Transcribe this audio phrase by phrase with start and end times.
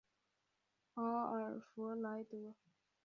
[0.95, 2.55] 阿尔弗莱德？